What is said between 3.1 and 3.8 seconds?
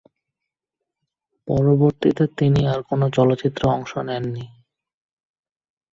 চলচ্চিত্রে